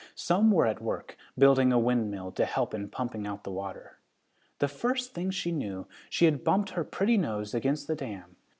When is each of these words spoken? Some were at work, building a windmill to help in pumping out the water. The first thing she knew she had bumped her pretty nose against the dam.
Some 0.15 0.49
were 0.49 0.65
at 0.65 0.81
work, 0.81 1.15
building 1.37 1.71
a 1.71 1.77
windmill 1.77 2.31
to 2.31 2.43
help 2.45 2.73
in 2.73 2.89
pumping 2.89 3.27
out 3.27 3.43
the 3.43 3.51
water. 3.51 3.99
The 4.57 4.67
first 4.67 5.13
thing 5.13 5.29
she 5.29 5.51
knew 5.51 5.85
she 6.09 6.25
had 6.25 6.43
bumped 6.43 6.71
her 6.71 6.83
pretty 6.83 7.17
nose 7.19 7.53
against 7.53 7.85
the 7.85 7.95
dam. 7.95 8.35